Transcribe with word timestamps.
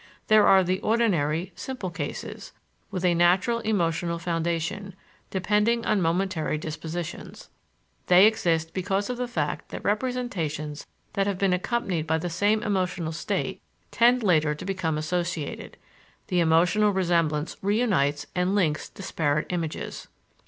There 0.29 0.47
are 0.47 0.63
the 0.63 0.79
ordinary, 0.79 1.51
simple 1.55 1.91
cases, 1.91 2.53
with 2.89 3.05
a 3.05 3.13
natural, 3.13 3.59
emotional 3.59 4.17
foundation, 4.17 4.95
depending 5.29 5.85
on 5.85 6.01
momentary 6.01 6.57
dispositions. 6.57 7.51
They 8.07 8.25
exist 8.25 8.73
because 8.73 9.11
of 9.11 9.17
the 9.17 9.27
fact 9.27 9.69
that 9.69 9.83
representations 9.83 10.87
that 11.13 11.27
have 11.27 11.37
been 11.37 11.53
accompanied 11.53 12.07
by 12.07 12.17
the 12.17 12.31
same 12.31 12.63
emotional 12.63 13.11
state 13.11 13.61
tend 13.91 14.23
later 14.23 14.55
to 14.55 14.65
become 14.65 14.97
associated: 14.97 15.77
the 16.29 16.39
emotional 16.39 16.89
resemblance 16.89 17.57
reunites 17.61 18.25
and 18.33 18.55
links 18.55 18.89
disparate 18.89 19.45
images. 19.51 20.07